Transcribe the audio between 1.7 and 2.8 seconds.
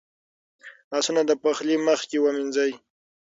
مخکې ومینځئ.